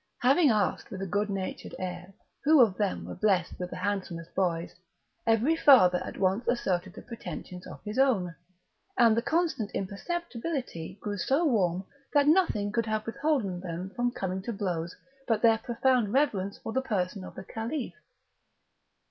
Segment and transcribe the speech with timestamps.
[0.21, 2.11] Having asked with a good natured air
[2.43, 4.73] who of them were blessed with the handsomest boys,
[5.27, 8.33] every father at once asserted the pretensions of his own,
[8.97, 11.85] and the contest imperceptibly grew so warm
[12.15, 14.95] that nothing could have withholden them from coming to blows
[15.27, 17.93] but their profound reverence for the person of the Caliph.